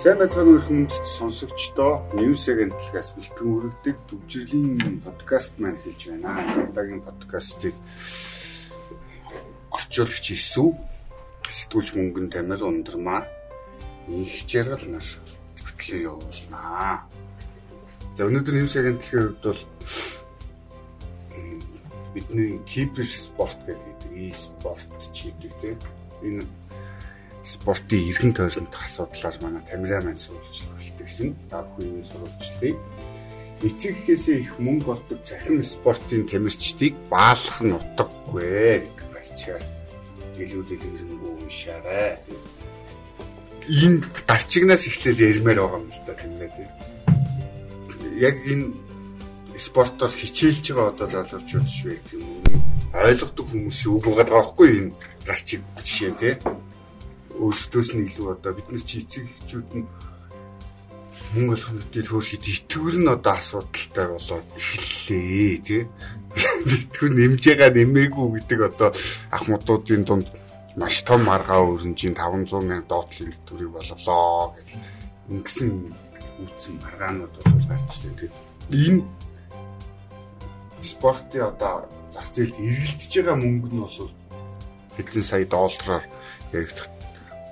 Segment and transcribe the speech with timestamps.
[0.00, 6.40] Сайн мэцгийн өрхөнд сонсогчдоо News Agent-аас бэлтгэн өргөдөг төвжирлийн подкаст маань хэлж байна.
[6.72, 7.76] Одоогийн подкастыг
[9.76, 10.72] орчуулагч Исүү
[11.52, 13.28] сэтгүүлч мөнгөн тамир ундрмаа
[14.08, 15.04] их жаргал нар
[15.68, 17.04] хөтлөө явуулнаа.
[18.16, 19.60] За өнөөдөр News Agent-ийн хувьд бол
[22.16, 25.76] бидний кибер спорт гэдэг e-спорт чийдэг тийм
[26.24, 26.48] энэ
[27.44, 31.28] спортын эргэн тойрнох асуудлаар манай камераман сурвалжлага бэлтгэсэн.
[31.50, 32.76] Бүхэн сурвалжлагыг
[33.64, 39.62] эцэг эхээсээ их мөнгө болдог захин спортын тамирчдыг баалах нь утгагүй гэдэг гарчаар
[40.36, 42.10] дэлгүүдэл хэрэггүй уншаарай.
[43.68, 46.70] Энэ гарчигнаас эхлээл ярмаар байгаа юм л да тэмээ тийм.
[48.16, 48.72] Яг энэ
[49.60, 52.24] спортоор хичээлж байгаа одоо залуучууд шүү гэх юм
[52.96, 54.92] ойлгодог хүмүүсийн үг байгаа байхгүй энэ
[55.28, 56.36] гарчиг жишээ тийм
[57.40, 59.86] өөрсдөөс нь илүү одоо биднес чи эцэг эхчүүд нь
[61.34, 65.82] мөнгө олох нүдээр хөөрхөд итгэвэр нь одоо асуудалтай болоод эхэллээ тий.
[66.66, 68.90] Итгэвэр нэмж байгаа нэмээгүй гэдэг одоо
[69.30, 70.28] ахмадуудын дунд
[70.76, 74.68] маш том маргаа өрнжийн 500 мянга доотлын итгэврийг болголоо гэж
[75.30, 75.70] ингэсэн
[76.42, 78.30] үүсэн маргаанууд бол гарчтай тий.
[78.70, 79.02] Энэ
[80.82, 84.10] спортын одоо зах зээлд эргэлдэж байгаа мөнгө нь бол
[84.96, 86.04] хэдэн сая доллараар
[86.52, 86.88] яригдах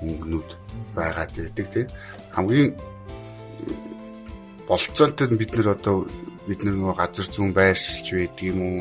[0.03, 0.49] мөнгнүүд
[0.97, 1.89] байгаад байдаг тийм
[2.35, 2.71] хамгийн
[4.69, 6.07] болцоотой бид нар одоо
[6.49, 8.79] бид нар нөгөө газар зүүн байршилж байдаг юм уу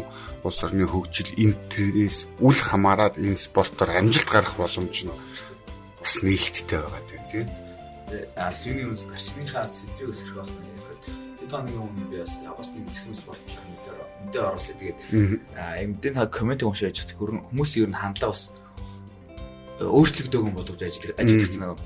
[0.47, 5.15] улс орны хөгжил интерес үл хамааран энэ спортоор амжилт гарах боломж нь
[5.99, 7.47] бас нээлттэй байгаа тийм
[8.39, 11.03] а юуны үс гашныхаа сэдвийг болсон юм яриад
[11.43, 14.99] энэ тооны өмнө би бас бас нэг зэхмэс спортлог мэдээ мэдээ оруулаад тэгээд
[15.59, 18.55] а мэдээ та коммент уншиж яж хүмүүс ер нь хандлаа бас
[19.81, 21.79] өөрчлөгдөг юм боловч ажил ажиллагдсан нэг.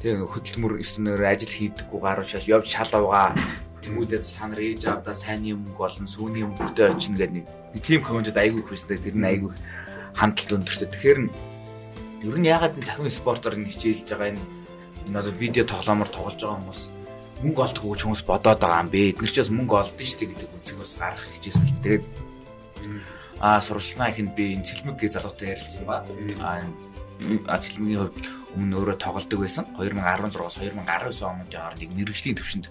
[0.00, 3.36] Тэгээ хөдөлмөр өстөнөр ажил хийдэггүй гаруу шал явж шал авгаа
[3.84, 8.00] тэмүүлээд та нар ээж авдаа сайн юм болон сүүний юм бүгдээ очино гэдэг нэг тийм
[8.00, 8.96] комментод айгүй их байсан.
[8.96, 9.52] Тэр нь айгүй
[10.16, 10.88] хандлт өндөртэй.
[10.88, 11.20] Тэгэхээр
[12.24, 14.42] ер нь ягаад энэ захын спортоор нь хичээлж байгаа энэ
[15.06, 16.82] энэ одоо видео тоглоомор тоглож байгаа хүмүүс
[17.44, 19.12] мөнгө олдгоо гэж хүмүүс бодоод байгаа юм бэ.
[19.12, 22.04] Эдгээр ч бас мөнгө олдсон шүү дээ гэдэг үнцэг бас гарах гэжсэн л тэгээд
[23.40, 26.00] а сурчлаа ихэнд би энэ цэлмэг гээ залуутай ярилцсан ба.
[26.40, 26.64] А
[27.18, 28.18] цэлмгийн хувьд
[28.56, 29.64] өмнө өөрөө тоглодог байсан.
[29.76, 32.66] 2016-аас 2019 онд хоорондыг мэрэгжлийн төвшөнд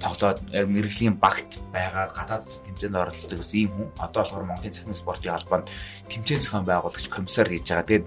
[0.00, 3.88] тоглоод э, мэрэгжлийн багт байгаа гадаад тэмцээнд оролцдог гэсэн ийм хүн.
[3.96, 5.68] Одоо болохоор Монголын цахим спортын холбоонд
[6.12, 7.88] тэмцээн зохион байгуулагч комиссар хийж байгаа.
[7.88, 8.06] Тэгээд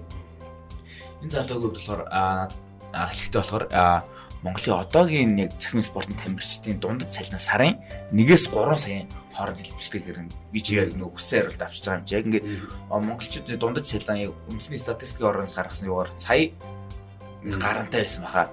[1.22, 2.02] энэ хувьд болохоор
[2.94, 3.64] хэлэхдээ болохоор
[4.42, 7.76] Монголын одоогийн яг цахим спортын тамирчдын дундад цалин сарын
[8.12, 9.04] 1-ээс 3 сая
[9.36, 12.46] хооронд хэлбэрчдэг хэрэг би чи яг нөгөө хүссэн хариулт авчиж байгаа юм чи яг ингээд
[12.90, 16.50] монголчуудын дундад цалин яг үндэсний статистикийн орноос гаргасан юугаар сая
[17.44, 18.50] гарантай байсан баха.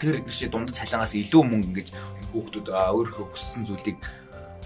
[0.00, 1.88] Тэр эдгээр чи дундад цалингаас илүү мөнгө ингэж
[2.32, 3.98] хүүхдүүд өөрийнхөө хүссэн зүйлийг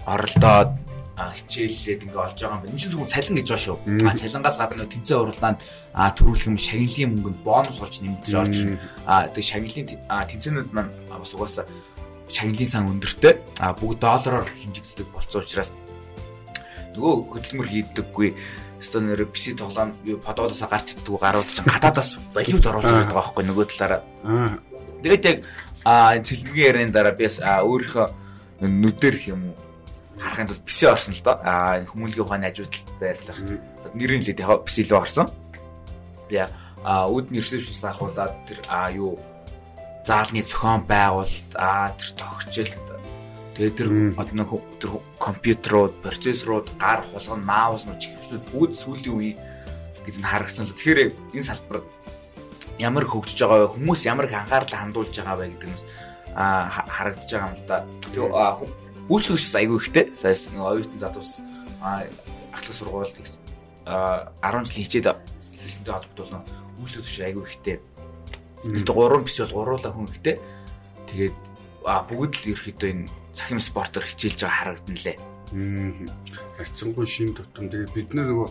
[0.07, 0.71] оролдоод
[1.17, 2.71] хичээллээд ингээ олж байгаа юм байна.
[2.71, 3.77] Энэ чинь зөвхөн цалин гэж байгаа шүү.
[4.05, 5.59] А цалингаас гадна тэнцээ уралдаанд
[5.97, 8.55] төрүүлэх юм шагналын мөнгөнд бонус олж нэмэгдэж орж.
[9.09, 11.65] А тэг шагналын тэнцэнүүд маань бас угаасаа
[12.29, 15.71] шагналын сан өндөртэй а бүгд доллараар хэмжигддэг болсон учраас
[16.97, 18.29] нөгөө хөдөлмөр хийдэггүй
[18.81, 23.65] өстө нэр PC тоглоом подоодоос гарч чаддгүй гарууд чинь гадаадаас валют оруулж байгаа байхгүй нөгөө
[23.73, 24.01] талаараа.
[25.01, 25.37] Тэгээд яг
[25.85, 28.05] а цэлмгийн ярины дараа би өөрийнхөө
[28.61, 29.55] нүдээр юм уу
[30.21, 31.37] харахын тулд PC орсон л доо.
[31.41, 33.39] А хүмүүнлэгийн ухааны ажилтнад байрлах
[33.93, 35.27] нэрийн лээд яг PC лөө орсон.
[36.29, 39.17] Би а үүдний ресепшнс ахуулаад тэр а юу
[40.07, 42.71] заалны зохион байгуулалт аа тэр тогтчил
[43.59, 49.31] тэгээ тэр одоо тэр компьютерууд процессорууд гар хулган маус нуу чиглэлүүд бүгд сүүлийн үе
[50.07, 51.83] гэж нь харагдсан л тэгэхээр энэ салбар
[52.79, 53.73] ямар хөгжиж байгаа вэ?
[53.75, 55.81] Хүмүүс ямар их анхаарал хандуулж байгаа вэ гэдэг нь
[56.37, 57.77] харагдаж байгаа юм л да.
[58.07, 58.25] Тэгээ
[59.11, 60.05] үйлчлэгч айгүй ихтэй.
[60.15, 61.41] Саяс нэг оюутан залуус
[61.81, 65.07] ахлах сургуульд 10 жил хичээд
[65.57, 66.41] хийсэнтэй холбогдуулсан
[66.79, 67.77] үйлчлэгч айгүй ихтэй
[68.63, 70.39] Бид 3 биш бол гуруула хүн ихтэй.
[71.11, 71.37] Тэгээд
[71.85, 75.17] а бүгд л ерөөхдөө энэ цахим спортоор хичээлж байгаа харагдан лээ.
[76.57, 78.47] Харьцангуй шин тутам тэгээд бид нөгөө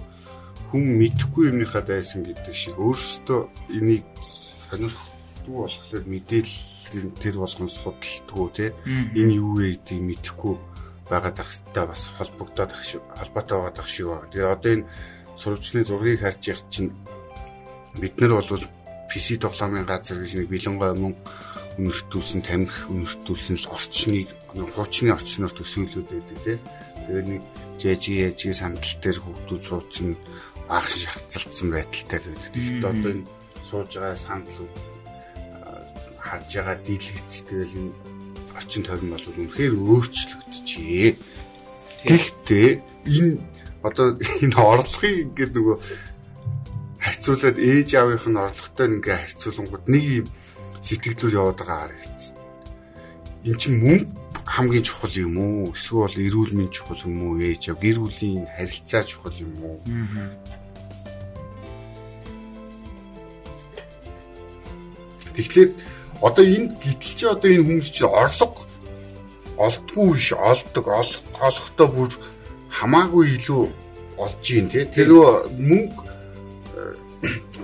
[0.72, 3.40] хүн мэдхгүй юмныхаа дайсан гэдэг шиг өөрсдөө
[3.76, 8.66] энийг сонирхдаг болохоор мэдээлэл тэр болгон судалдаггүй те
[9.14, 10.54] энэ юу вэ гэдгийг мэдхгүй
[11.10, 14.30] байгаа тахтай бас холбогдоод ах шиг холбоотой байгаа ах шиг байна.
[14.32, 14.88] Тэгээд одоо энэ
[15.36, 16.90] сурвалжны зургийг харж яхад чинь
[18.00, 18.64] бид нар бол
[19.16, 21.16] PC тоглоомын газар гэж нэг бэлэнгой мөн
[21.80, 26.60] өнөртүүлсэн тамхи өнөртүүлсэн л орчныг хуучны орчноор төсөөлөд байдаг тийм.
[27.08, 27.42] Тэгээд нэг
[27.80, 30.20] жэжи ээжи сандал дээр хүүхдүүд суудсан
[30.68, 32.52] анх шахацалцсан байдалтай байдаг.
[32.52, 33.24] Тэгэхдээ одоо энэ
[33.64, 34.68] сууж байгаа сандал
[36.20, 37.92] харж байгаа дийлгэц тэгэл энэ
[38.52, 41.08] орчин тойрон бол үнэхээр өөрчлөгдөжээ.
[42.04, 42.68] Гэхдээ
[43.08, 43.40] энэ
[43.80, 44.06] одоо
[44.44, 45.76] энэ орлогыг ингээд нөгөө
[47.16, 50.26] харьцуулаад ээж аавынх нь орлоготой ингээ харьцуулангууд нэг юм
[50.84, 52.36] сэтгэлдүүд яваад байгаа харагдсан.
[53.48, 54.12] Энд чинь мөнгө
[54.44, 55.72] хамгийн чухал юм уу?
[55.72, 57.40] Эсвэл эрүүл мэнд чухал юм уу?
[57.40, 59.80] Ээж аав гэр бүлийн харилцаа чухал юм уу?
[65.32, 65.70] Тэгэхээр
[66.20, 68.60] одоо энэ гítэл чи одоо энэ хүмүүс чи орлого
[69.56, 70.84] олдгүй биш олдог
[71.40, 72.12] олохдоо бүр
[72.76, 73.64] хамаагүй илүү
[74.20, 76.05] олж ийн тий тэр мөнгө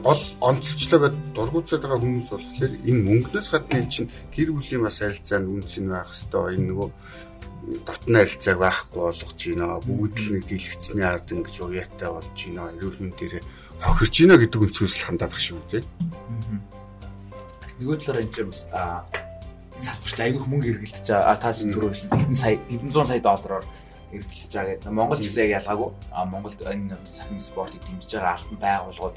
[0.02, 5.46] гол онцлчлоо гэд дургуутсаад байгаа хүмүүс болохоор энэ мөнгнөөс гадна чинь гэр бүлийн бас харилцаанд
[5.46, 6.88] үнц нь байх хэвээр энэ нөгөө
[7.86, 9.78] дотны харилцааг байхгүй болгож байна.
[9.86, 12.74] Бүгд л нэг дийлэгцний ард ингэж уяатай болж байна.
[12.74, 13.34] Эрүүл мэндээр
[13.78, 15.84] хохирч байна гэдэг өнцгөөс л хандаад багш шүү дээ.
[17.78, 18.60] Нөгөө талаар энэ бас
[19.82, 21.38] салбарч айгүйх мөнгө эргэлдэж байгаа.
[21.38, 23.66] Та түрүү хэлсэн хэдэн сая хэдэн зуун сая доллараар
[24.10, 24.90] эргэлдэж байгаа гэдэг.
[24.90, 25.90] Монгол яг ялгаагүй.
[26.30, 29.16] Монголд энэ сахин спортыг дэмжиж байгаа алтан байгууллагууд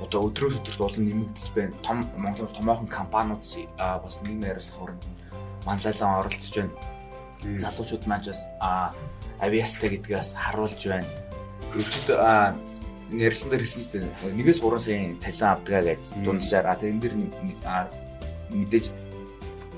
[0.00, 1.74] одоо өдрөөс өдөрт улам нэмэгдэж байна.
[1.82, 3.42] Том Монголын томоохон компаниуд
[3.76, 5.04] бас нийгмийн ярилцлага хүрээнд
[5.66, 6.74] манлайлан оролцож байна.
[7.42, 8.40] Залуучууд маань бас
[9.42, 11.10] авиастай гэдгээс харуулж байна.
[11.74, 12.18] Ерөнхийдөө
[13.18, 14.36] ярьсан дээр хэлсэн л дээ.
[14.38, 16.66] Нэгээс 3 саяын цалин авдгаа гэж дунджаар.
[16.66, 17.14] А тэрэн дээр
[18.56, 18.86] мэдээж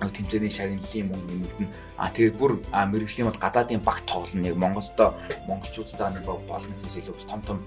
[0.00, 1.68] тэмцээний шагналын мөнгө нэмэгдэн.
[1.98, 4.46] А тэгээд бүр мэрэгжлийн бод гадаадын багт тоглоно.
[4.46, 5.14] Яг Монголдо
[5.48, 7.58] монголчуудтай нэг болно гэхээс илүү том том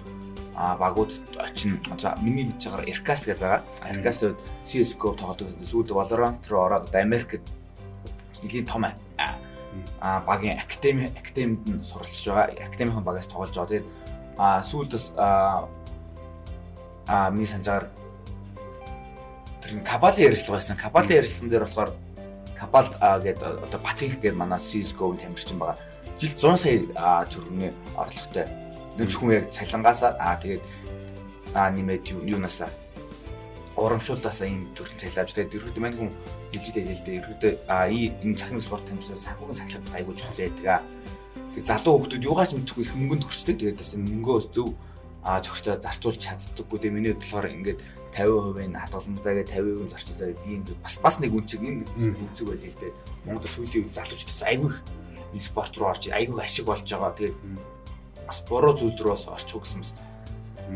[0.57, 3.61] багууд очин за миний мэдж байгаагаар Ercas гэдэг байгаа.
[3.85, 5.53] Ercas дээр CS:GO тоглодог.
[5.61, 7.45] Сүүлд Valorant руу ороод Америкт
[8.41, 8.85] нэлийн том
[10.01, 12.57] а багийн академи академид нь суралцж байгаа.
[12.67, 13.69] Академийн багаас тоглож байгаа.
[13.69, 13.87] Тэгээд
[14.37, 15.69] а сүүлдээс а
[17.07, 17.89] а миний санджаар
[19.61, 20.77] тэр кабали ярилцлага байсан.
[20.77, 21.91] Кабали ярилцлаган дээр болохоор
[22.57, 22.89] кабал
[23.21, 25.77] гэдэг одоо Батинх гэдэг манай CS:GO-ийн тамирчин байгаа.
[26.17, 26.81] Жил 100 сая
[27.29, 28.66] төгрөгийн орлоготой
[29.05, 30.63] зөвхөн яг цалингаасаа аа тэгээд
[31.53, 32.69] аа нэмээд юунасаа
[33.77, 36.11] урамшууллаасаа ийм төрөл цалин авч тэгээд ерөөдөө мань хүн
[36.49, 40.81] хэлжтэй хэлдэг ерөөдөө аа энэ цахим спорт тамирчид санхүүгийн сахилгад айгүй чухал байдаг.
[41.53, 43.57] Тэгээд залуу хүмүүс юугаач мэдхгүй их мөнгөнд хүрчдэг.
[43.61, 44.69] Тэгээд бас мөнгөө зөв
[45.21, 46.77] аа зөрчтэй зарцуулж чаддаггүй.
[46.81, 47.79] Тэгээд миний бодлохоор ингээд
[48.17, 52.93] 50% нь хадгаламжтайгээ 50% зарцуулаад ийм бас бас нэг үнцэг энэ үнцэг байл л дээ.
[53.29, 54.73] Монгол сүүлийн үед залуучдаас айгүй
[55.37, 57.13] их спорт руу орж айгүй ашиг болж байгаа.
[57.13, 57.37] Тэгээд
[58.27, 59.91] бас буруу зүйл рүү бас орчих гэсэн мэс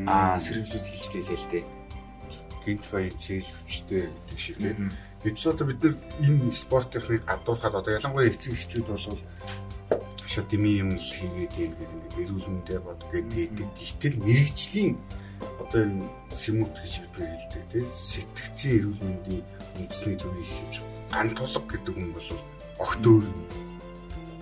[0.07, 1.65] аа сэрэмжлүүд хэлчихлээ л дээ.
[2.63, 4.91] Гинт баяр цээж хүчтэй гэдэг шиг тийм.
[5.23, 9.19] Бид одоо бид нар энэ спортынхыг гадуурхаад одоо ялангуяа эцэг эхчүүд бол
[10.25, 13.51] шат дими юм л хийгээд юм гэдэг ингээд эрүүл мэндэ бод гэдэг.
[13.51, 14.95] Гэтэл мэрэгжлийн
[15.59, 17.87] одоо энэ сэмүүд гэж бид хэлдэг тийм.
[17.91, 19.43] Сэтгцийн эрүүл мэндийн
[19.75, 20.75] үндэсний төвийг хийж
[21.11, 22.29] ган тулг гэдэг юм бол
[22.79, 23.70] огт өөр юм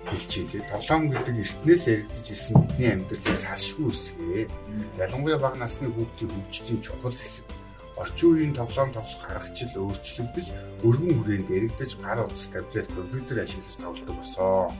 [0.08, 0.62] хэлчихээ тий.
[0.70, 4.44] Тоглоом гэдэг эртнээс яригдж ирсэн бидний амьдралыг салшгүй үсгээ.
[4.96, 7.44] Ялангуяа бага насны хүүхдийн хөгжлийн чухал хэсэг.
[8.00, 10.46] Орчин үеийн тоглоом тоглох аргачлал өөрчлөгдөж,
[10.88, 14.72] өргөн хүрээнд яригдж гар утас таблет, компьютер ашиглаж тоглодог болсон.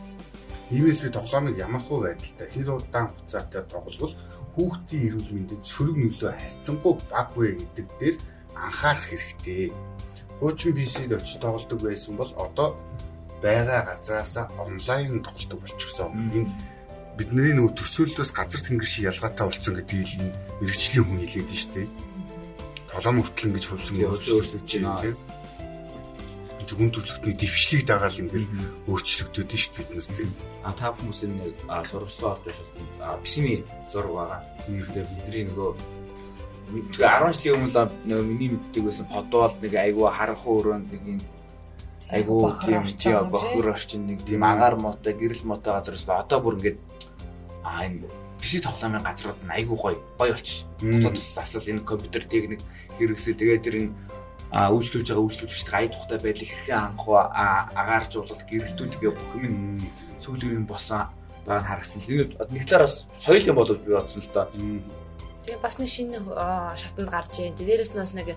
[0.73, 4.15] Иймээс би тоглоомыг ямар хуу байдалтай хэр удаан хугацаатай тоглол
[4.55, 8.17] хүүхдийн эрүүл мэндэд сөрөг нөлөө харьцангуй баг вэ гэдэг дээр
[8.55, 9.75] анхаарах хэрэгтэй.
[10.39, 12.79] Хуучин PC-д очиж тоглодог байсан бол одоо
[13.43, 16.13] байгаа газараасаа онлайн тоглолтог болчихсон.
[16.37, 16.53] Энэ
[17.17, 21.73] бидний нөгөө төсөөллөөс газар тэнгэр шиг ялгаатай болсон гэдгийг энэ мэрэгчлийн хүн хэлээд нь шүү
[21.75, 21.89] дээ.
[22.91, 25.17] Толом хүртэл ингэж хөвсөн өөрчлөгдөж байна тийм.
[26.71, 28.49] Хүн төрлөختний дэвшлийг дагаал ингээл
[28.87, 30.31] өөрчлөгдөд нь шүү дээ бид нар тийм.
[30.63, 31.45] А та хүмүүс энэ
[31.91, 32.67] сургалтаа орж ирсэн
[33.27, 33.55] писми
[33.91, 34.41] зураг байгаа.
[34.71, 35.71] Тэгээд бидний нөгөө
[36.71, 41.21] 10 жилийн өмнө миний мэддэг байсан подвал нэг айгүй харанхуй өрөөнд нэг юм
[42.11, 46.79] айгуу тийм чи бохор орчин нэг тийм агаар муутай гэрэл муутай газараас одоо бүр ингээд
[47.65, 48.09] аа энэ
[48.41, 50.67] PC тоглоомын газрууд нь айгуу гоё гоё болчих.
[50.81, 52.61] Дотоод бас асал энэ компьютер техник
[52.99, 53.93] хэрэгсэл тэгээд тэр энэ
[54.51, 57.19] а үйлчлүүлж байгаа үйлчлүүлэгчд ая тухтай байдлыг хэрхэн хангах вэ
[57.79, 59.57] агааржуулалт гэрэлтүүд гэх бүх юм
[60.19, 61.07] сүүлийн юм босон
[61.47, 62.03] байгаа харагдсан.
[62.11, 64.47] Энэ нэг талаар бас соёл юм болов би бодсон л доо.
[65.45, 66.19] Тэгээ бас нэг шинэ
[66.77, 67.57] шатанд гарч ийн.
[67.57, 68.37] Дээрээс нь бас нэг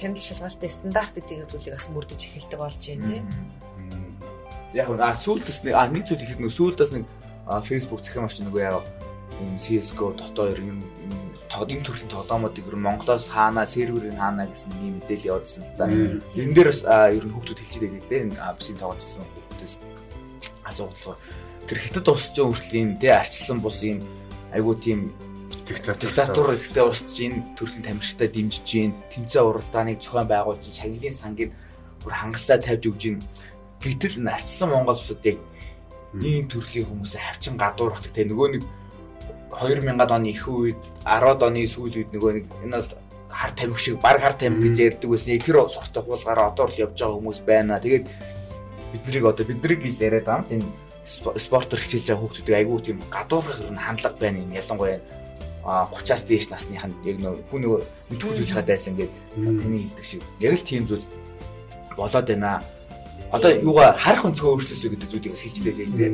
[0.00, 3.24] хямдл шалгалтын стандарт гэдэг зүйлийг бас мөрдөж эхэлдэг болж байна тийм.
[4.72, 7.04] Яг а сүүлдээс нэг а нэг зүйл хэлэх нэг сүүлдээс нэг
[7.68, 8.80] Facebook захин орчин нэг яа
[9.42, 10.80] энэ CS:GO дотоо ер нь
[11.52, 15.76] энэ төрлийн тоглоомуудыг ер нь Монголоос хаана серверийн хаана гэсэн нэг юм мэдээлэл явуулсан л
[15.76, 15.84] да.
[16.32, 19.74] Энэ дээр бас ер нь хүүхдүүд хэлж байгаа гэдэг энэ апсын тоглож ирсэн хүүхдээс
[20.64, 21.18] асуух болохоор
[21.68, 24.00] тэр хятад улс ч өөрчлөлт юм тий арчилсан бус юм
[24.56, 25.12] айгуу тийм
[25.72, 31.50] диктатур ихтэй устж энэ төрлийн тамирчтай дэмжиж гин тэмцээн уралдааныг зохион байгуулж шагналын сангийг
[32.02, 33.18] бүр хангалттай тавьж өгж ийн
[33.80, 35.38] гэтэл навчсан монгол улсуудыг
[36.20, 38.64] ийм төрлийн хүмүүсээ хавчин гадуурхдаг те нөгөө нэг
[39.52, 42.92] 2000-ад оны их үед 10-ад оны сүүл үед нөгөө нэг энэ бол
[43.32, 45.40] хар тамхи шиг баг хар тамхи гэж ярьдаг байсан.
[45.40, 47.80] Тэр суртах хуулгаараа одоо л явж байгаа хүмүүс байна.
[47.80, 48.06] Тэгээд
[48.92, 50.68] биднийг одоо биднийг гэж яриад байгаа юм.
[51.04, 54.52] Энэ спортоор хичээлж байгаа хүүхдүүдийг айгүй тийм гадуурхах юм хандлага байна юм.
[54.52, 55.00] Ялангуяа
[55.62, 60.22] 30-аас дээш насных нь яг нөө хүн нөгөө мэдхүүжүүлж хаад байсан гэдэг таны хэлдэг шиг.
[60.42, 61.06] Яг л тийм зүйл
[61.94, 62.58] болоод байна.
[63.32, 66.12] Одоо юугаа харах өнцгөө өөрчлөөсөө гэдэг зүйлийг хэлж лээ л дээ.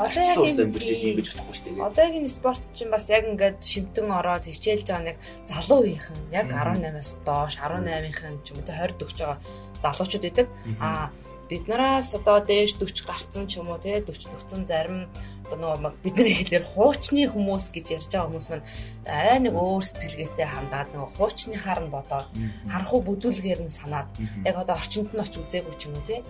[0.00, 1.86] Одоо яг амьдэрч ийм гэж болохгүй шүү дээ.
[1.86, 7.10] Одоогийн спорт чинь бас яг ингээд шимтэн ороод хичээлж байгаа нэг залуу үеийнхэн яг 18-аас
[7.22, 9.38] доош 18-ийн ч юм уу 20 дөгч байгаа
[9.78, 10.46] залуучууд байдаг.
[10.82, 11.14] Аа
[11.48, 15.06] бид нараас одоо дээш 40 гарцсан ч юм уу те 40 төгцөн зарим
[15.46, 18.66] одоо нөгөө бидний хэлээр хуучны хүмүүс гэж ярьж байгаа хүмүүс маань
[19.06, 22.28] арай нэг өөр сэтгэлгээтэй хандаад нөгөө хуучныхаар нь бодоод
[22.68, 24.08] харахгүй бүдүүлгээр нь санаад
[24.44, 26.20] яг одоо орчинд нь очиж үзээгүй ч юм уу те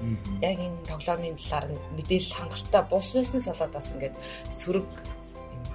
[0.45, 4.15] яг энэ тоглоомын талаар мэдээлэл хангалттай бус байснаас болоод бас ингээд
[4.53, 4.89] сөрөг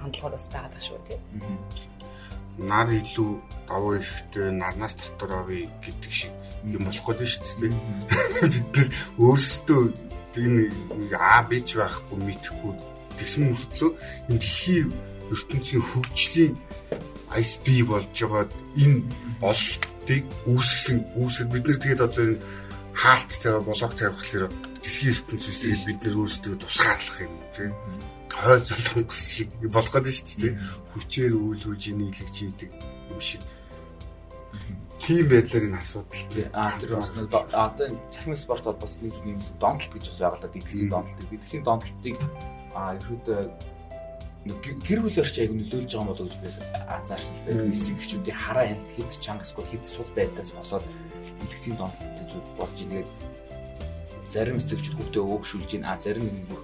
[0.00, 1.16] хандлагууд бас байгаа шүү те
[2.58, 3.30] нар илүү
[3.68, 6.32] давуу эрэхтэй нарнаас дотор авъя гэдэг шиг
[6.68, 7.72] юм болох гэдэг шүү дээ.
[8.52, 9.82] Бид нар өөрсдөө
[10.36, 12.72] энэ аа бич байхгүй мэдхгүй
[13.18, 13.90] тэгсэн мөртлөө
[14.28, 14.88] энэ дэлхийн
[15.32, 16.54] ертөнцийн хөгжлийн
[17.40, 18.44] ISP болж байгаа
[18.76, 19.02] энэ
[19.40, 22.42] олтыг үүсгэсэн үүсгэд бид нар тэгээд одоо энэ
[22.92, 24.52] хаалттай болоог тавих хэрэг
[24.82, 27.72] дэлхийн ертөнцөөс тэгээд бид нар өөрсдөө тусгаарлах юм тийм
[28.32, 30.54] хой залангус шиг болох гэдэг шүү дээ
[30.92, 32.70] хүчээр үйл үжи нийлэгч хийдэг
[33.12, 33.42] юм шиг
[35.02, 36.46] тийм байдлаар энэ асуудал тий.
[36.54, 40.90] Аа тэр бас одоо цахим спорт бол бас нэг юм донтолт гэж бас байгалаа дэлгэцийн
[40.90, 41.18] донтолт.
[41.30, 42.16] Дэлгэцийн донтолтыг
[42.74, 43.40] аа ерөөдөө
[44.86, 46.48] гэр бүл орч аяг нөлөөлж байгаа болов гэж би
[46.90, 47.36] анзаарсан.
[47.46, 47.70] Л.
[47.70, 50.84] Месси гихчүүдийн хараа хэд чангасгүй хэд сул байдлаас болоод
[51.38, 53.08] дэлгэцийн донтолт зүйл болж игээд
[54.34, 56.62] зарим эцэгчд хүүхдээ өөгшүүлж ийн аа зарим бүр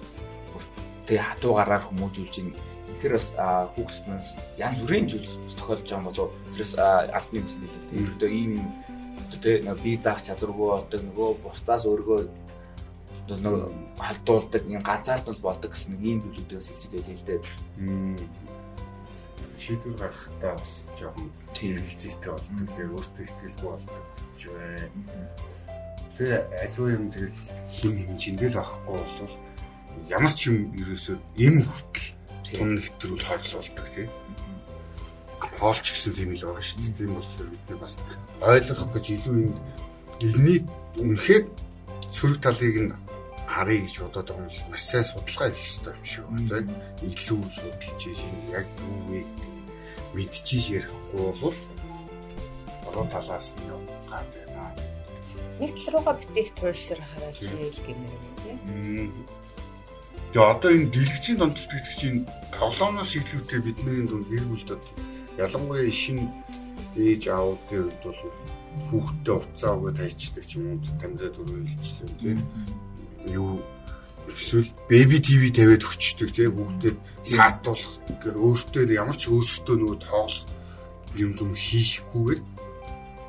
[1.07, 2.51] тэгээ хатуу гараар хүмүүжүүлж ийн
[2.99, 3.31] Тэгэхээр бас
[3.79, 5.23] хүүхднээс янз бүрийн зүйл
[5.55, 6.73] тохиолдож байгаа болов тэрээс
[7.15, 8.53] албаны бизнес нэлээд ерөөдөө ийм
[9.31, 12.19] одоо би даах чадваргүй болдог нөгөө бусдаас өөргөө
[13.37, 17.39] нөгөө халдуулдаг юм ганцаардвал болдог гэсэн нэг ийм зүйлүүдээс хэлж байлээ л дээ.
[19.59, 22.67] Шийдвэр гаргахтаа бас жоохон хэрэгэлцээтэй болдог.
[22.73, 24.05] Тэгээ өөртөө ихтгэлгүй болдог.
[26.17, 29.33] Тэгээ аливаа юм тэгэл хим хэмжиндээ л авахгүй бол
[30.09, 32.07] ямар ч юм ерөөсөө эм хүртэл
[32.55, 34.09] тун нэвтрүүл хорлуулдаг тийм
[35.59, 36.95] хоолч гэсэн тийм л байгаа шүү дээ.
[36.97, 37.93] Тийм болохоор бид бас
[38.39, 39.57] ойлгох гэж илүү энд
[40.23, 40.59] илний
[40.99, 41.43] үнэхээр
[42.11, 42.91] сөрөг талыг нь
[43.59, 46.73] харъя гэж бодоод байгаа юм л маш сайн судалгаа хийх хэрэгтэй юм шиг байна.
[47.03, 49.19] Илүү судалж чинь яг юу вэ
[50.15, 51.57] мэдчихэж ярихгүй бол
[52.87, 53.67] орон талаас нь
[54.07, 54.71] гар байна.
[55.59, 59.27] Нэг тал руугаа битгий туйлшир хараач ийл гэмээр юм тийм.
[60.31, 62.19] Тэгээ одоо энэ дэлгэцийн донтолт гэдэг чинь
[62.55, 64.83] тоглоомноос ихэвчлэн бидний дунд гэр бүлдэд
[65.35, 66.31] ялангуяа шинэ
[66.95, 68.21] ээж аавуудын хувьд бол
[68.87, 72.39] хүүхдтэй уцаа өгөө тайчдаг ч юм уу тамираа дөрөв илчлээ тийм
[73.27, 73.59] юу
[74.29, 76.97] эсвэл беби тв тавиад өчтдөг тийм хүүхдэд
[77.27, 80.47] саатуулах өөртөө ямар ч өөрсдөө нөгөө тоглох
[81.17, 82.41] юм зүм хийхгүйгээр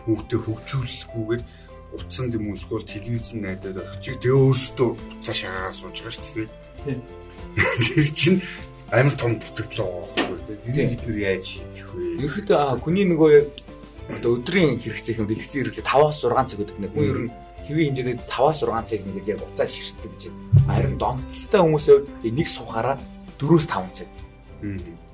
[0.04, 1.42] хүүхдэд хөгжүүлэхгүйгээр
[1.96, 6.48] утсан юм эсвэл телевизэн найдаад очих тэгээ өөрсдөө уцаа шагаа сууж байгаа шүү дээ
[7.56, 8.40] Тэр чинь
[8.90, 10.38] амар том дутагдлаа байхгүй
[10.74, 10.90] тийм.
[10.94, 12.22] Бид нэр яаж хийх вэ?
[12.26, 13.32] Ерөөдөө хүний нөгөө
[14.18, 16.90] одоо өдрийн хэрэгцээх юм дэлгэцэн хэрэглээ 5-аас 6 цаг гэдэг нэг.
[16.94, 17.30] Хүн ер нь
[17.66, 20.22] хэвийн хэмжээний 5-аас 6 цаг ингээд яг уцаа ширтдэг гэж.
[20.66, 21.98] Харин донтолтой хүмүүсээ
[22.30, 22.96] нэг сухаараа
[23.38, 24.08] 4-5 цаг.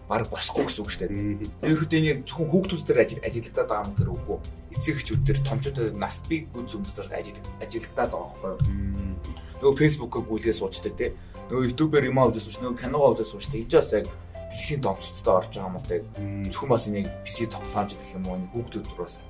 [0.06, 1.66] Бараг босхгүй гэсэн үг шүү дээ.
[1.66, 4.38] Ерөөдөө энэ зөвхөн хүүхдүүд дээр ажиллагдаад байгаа юм тэр үгүй.
[4.78, 8.70] Эцэг эхчүүд дээр томчууд нас би гүн зүмдэл ажиллагдаад байгаа байхгүй.
[9.58, 11.18] Нөгөө фэйсбүүкээ гүйлгээ суучдаг тийм
[11.50, 14.06] нөгөө ютубер юм аа үзэж сууч нөгөө киногоо үзэж сууч тэгж бас яг
[14.50, 15.96] дэлхийн томцолттой орж байгаа юм л да.
[16.50, 19.22] Зөвхөн бас энийг PC тоглоомж гэх юм уу хүүхдүүд рүү бас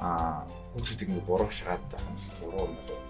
[0.00, 3.00] аа хүүхдүүд ингэ буруу шахаад юм буруу юм болов.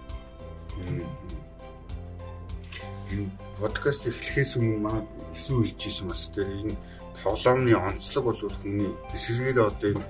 [3.11, 3.29] Энэ
[3.59, 5.05] подкаст эхлэхээс өмнө манай
[5.35, 6.75] эсүү хэлжсэн бас тэр энэ
[7.23, 10.05] тоглоомны онцлог бол хүний эсрэгээр одоо энэ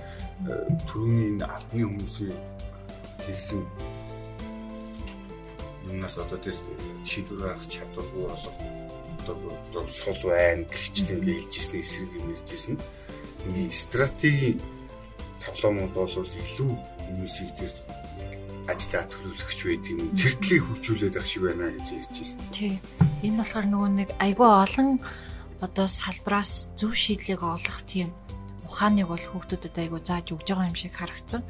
[0.90, 2.38] төрөний энэ албаны хүмүүсийн
[3.26, 3.62] хэлсэн
[5.90, 6.56] юмнаас одоо тэр
[7.06, 8.56] шийдвэр гаргах чадваргүй болов
[9.28, 12.76] одоо сул байна гихчл ингээ хэлжсэн эсрэг юм хэлжсэн.
[13.46, 14.58] Ингээ стратегийн
[15.46, 16.72] тоглоомууд бол илүү
[17.06, 17.74] хүмүүсийг тэр
[18.70, 20.10] ажлаа төлөвлөгч байдаг юм.
[20.16, 22.38] Тэр тлийг хөгжүүлээд ах шиг байна гэж ярьжсэн.
[22.54, 22.74] Тий.
[23.26, 24.90] Энэ болохоор нөгөө нэг айгүй олон
[25.62, 28.14] одоо салбраас зөв шийдлийг олох тийм
[28.66, 31.42] ухааныг бол хүүхдүүдэд айгүй зааж өгж байгаа юм шиг харагдсан.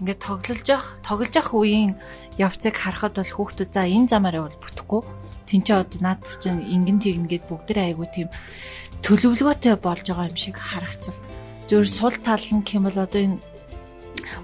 [0.00, 1.92] ингээд тоглож явах тоглож явах үеийн
[2.36, 5.02] явцыг харахад бол хүүхдүүд за энэ замаар явал бүтэхгүй.
[5.46, 8.28] Тинчээ одоо наад чинь ингэн тэгнгээд бүгдээ айгу тийм
[9.06, 11.14] төлөвлөгөөтэй болж байгаа юм шиг харагдсан.
[11.68, 13.38] Зөвөр сул тал нь бол одоо энэ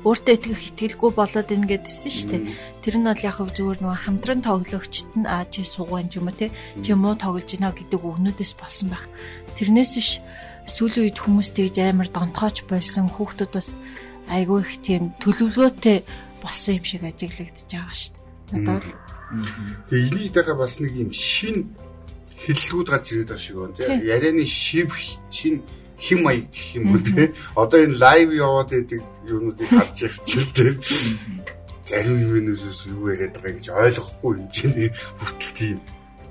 [0.04, 2.42] өөртөө итгэх итгэлгүй болоод ин гэдсэн шүү дээ.
[2.80, 6.28] Тэр нь бол яг хав зүгээр нөгөө хамтран тоглогчт нь аа чи сугван ч юм
[6.28, 6.48] уу те
[6.80, 9.04] чи муу тоглож гинэ гэдэг үгнүүдээс болсон байх.
[9.56, 10.10] Тэрнээс биш
[10.68, 13.76] сүүлийн үед хүмүүс тэгж амар донтгооч болсон хүүхдүүд бас
[14.32, 15.98] айгүй их тийм төлөвлөгөөтэй
[16.40, 18.24] болсон юм шиг ажиглагдчихж байгаа шүү дээ.
[18.56, 19.10] Надад бол
[19.90, 21.70] Тэгээ энийг дагаа бас нэг юм шин
[22.40, 24.02] хэллгүүд гарч ирээд байгаа шиг байна.
[24.02, 24.90] Ярианы шив
[25.30, 25.62] шин
[26.00, 27.32] хим маяг гэх юм уу те.
[27.54, 30.66] Одоо энэ лайв яваад байдаг юмнуудыг харж их чинь те.
[31.84, 34.74] Зарим юмнуудаас юу яриад байгаа гэж ойлгохгүй юм чинь
[35.20, 35.78] хүртэл тийм.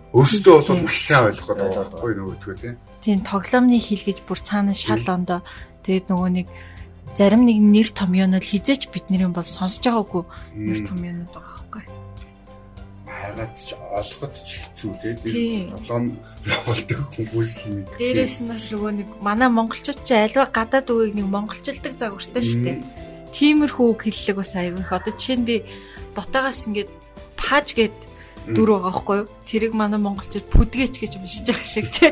[0.09, 2.69] Өөртөө бол маш сайн ойлгох гэдэг байхгүй нөгөөдгөө те.
[3.05, 5.45] Тийм тоглоомны хил гэж бүр цаана шал ондоо
[5.85, 6.47] тэгээд нөгөө нэг
[7.13, 10.23] зарим нэг нэр том юмнууд хизээч бидний бол сонсож байгаагүй
[10.57, 11.98] нэр том юмнууд байгаа байхгүй
[13.29, 14.91] хагаад ч олоход ч хэцүү
[15.23, 15.69] тий.
[15.69, 17.87] Тоглоом явуулдаг хүмүүс л мэд.
[18.01, 22.61] Дээрээс нь бас нөгөө нэг манай монголчууд ч альва гадаад үеийг нэг монголчилдаг загвартай шүү
[22.65, 22.77] дээ.
[23.29, 24.91] Тиймэрхүү үг хэллэг бас аягүй их.
[24.91, 25.55] Одоо жишээ нь би
[26.17, 26.89] дотоогоос ингээд
[27.37, 27.95] паж гэд
[28.49, 29.27] дүр байгаа байхгүй юу?
[29.45, 32.11] Тэрийг манай монголчууд пүдгээч гэж уншиж байгаа шиг тий.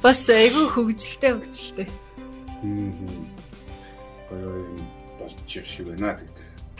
[0.00, 1.88] Бас аягүй хөвгөлтэй хөвгөлтэй.
[4.30, 4.80] Гоё юм
[5.20, 6.16] болчих шиг байна.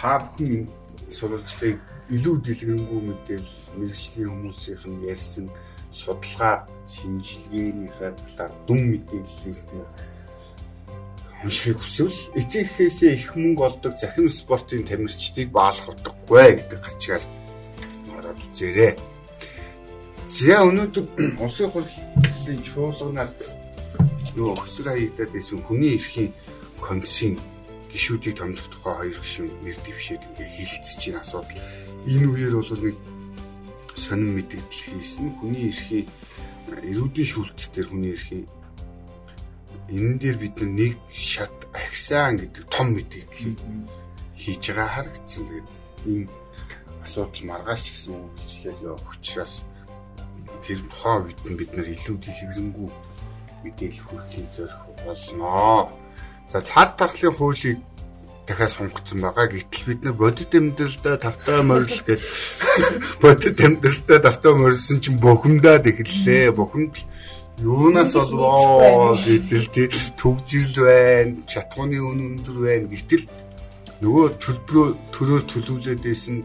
[0.01, 0.65] Та бүхэн
[1.13, 1.79] сурвалжлыг
[2.11, 5.47] илүү дэлгэрэнгүй мэдээлэл мэрэгчлийн хүмүүсийнх нь ярьсан
[5.95, 9.59] судалгаа шинжилгээнийхээ талаар дүн мэдээллийг
[11.45, 17.27] уншихыг хүсвэл эцэгхээсээ их мөнгө олдог захим спортын тамирчдыг баалах утгагүй гэдэг гарчгаал
[18.11, 18.93] хараад үзээрэй.
[20.29, 21.07] За өнөөдөр
[21.41, 23.31] улсын хурлын чуулганаар
[24.37, 26.31] нөгөө хөсөр хаягдаад байсан хүний эрхийн
[26.79, 27.35] комиссийн
[27.91, 31.59] гишүүдийг томдох тухай хоёр гишүүн нэр дэвшээд ингээ хилцэж чинь асуудал
[32.07, 32.97] энэ үеэр бол нэг
[33.97, 36.09] сонин мэдээлэл хийсэн хүний эрхийн
[36.89, 38.47] эрүүдийн шүүлтгээр хүний эрхийн
[39.91, 43.59] энэ дээр бид нэг шат ахисан гэдэг том мэдээллийг
[44.41, 45.45] хийж байгаа харагдсан.
[45.45, 45.69] Тэгээд
[46.09, 46.27] энэ
[47.05, 49.55] асуудал маргааш гэсэн үйлчлэл явах учраас
[50.65, 52.89] тэр тухайн үед нь бид нэр илүү дэлгэрэнгүй
[53.65, 55.91] мэдээлэл хүргэхийг зорих болно.
[56.49, 57.79] За цар тахлын хуулийг
[58.51, 59.47] дахиад сунгацсан байгаа.
[59.47, 62.21] Гэтэл бид нар бодит амьдралдаа тавтаа морил гэж
[63.23, 66.51] бодит амьдралдаа тавтаа морилсон чинь бухимдаад эхэллээ.
[66.51, 66.99] Бухимд
[67.63, 72.91] юунаас болвоо гэтэл төгжрөл байна, чатгууны үн өндөр байна.
[72.91, 73.25] Гэтэл
[74.03, 76.43] нөгөө төлбөрөө төрөөр төлөвлөд байсан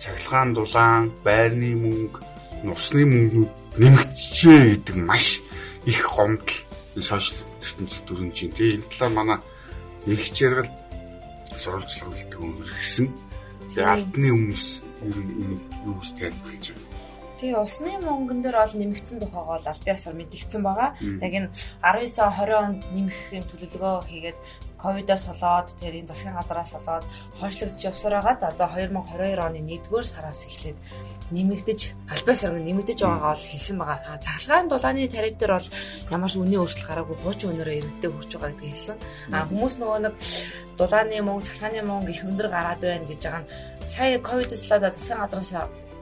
[0.00, 2.18] цахилгаан дулаан, байрны мөнгө,
[2.64, 3.52] нусны мөнгнүүд
[3.82, 5.42] нэмэгдэжээ гэдэг маш
[5.84, 9.38] их гомдол сошиал ертөнцийн дүрэн чинь тий энэ талаар манай
[10.06, 10.70] нэг чиргэл
[11.58, 13.06] сурвалжлага бэлтгэн үргэлжсэн.
[13.74, 14.64] Тэгээ ардны хүмүүс
[15.04, 16.83] ер нь энийг юу гэж тайлбарлаж байна.
[17.44, 20.96] Тэгээ усны мөнгөн дээр бол нэмэгдсэн тухайгаа бол аль биесаар мэдэгдсэн байгаа.
[21.20, 21.52] Яг энэ
[21.84, 24.38] 19 20 онд нэмэх юм төлөвлөгөө хийгээд
[24.80, 27.04] ковидоос болоод тэр энэ засгийн газраас болоод
[27.36, 30.78] хойшлогдож явсаар хагаад одоо 2022 оны 1-р сараас эхлээд
[31.36, 31.80] нэмэгдэж
[32.16, 34.16] альбаас орон нэмэгдэж байгаагаа бол хэлсэн байгаа.
[34.24, 35.68] Цахилгаан дулааны тариф дээр бол
[36.16, 38.96] ямар ч үнийн өөрчлөлт гараагүй хуучин үнээрээ иргэдэд хүрч байгаа гэдгийг хэлсэн.
[39.36, 40.14] А хүмүүс нөгөө нэг
[40.80, 43.48] дулааны мөнгө, цахилгааны мөнгө их өндөр гараад байна гэж байгаа нь
[43.88, 45.52] сая ковидоос болоод засгийн газраас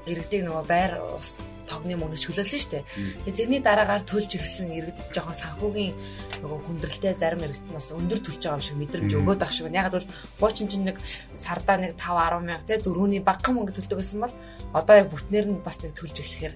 [0.06, 1.38] иргэдийг нөгөө байр ус
[1.72, 2.84] тогны мөнгөс шөлөөлсөн шүү дээ.
[3.24, 5.94] Тэгээ тэрний дараагаар төлж ирсэн иргэдэд жоохон санхүүгийн
[6.42, 9.70] нөгөө хүндрэлтэй зарим иргэд нь бас өндөр төлж байгаа юм шиг мэдрэмж өгөөд ах шиг.
[9.72, 10.06] Яг бол
[10.42, 10.98] хуучин чинь нэг
[11.32, 14.34] сардаа нэг 5 10 мянга те зөрүүний багахан мөнгө төлдөг гэсэн бол
[14.74, 16.54] одоо яг бүтнээр нь бас нэг төлж эхлэхээр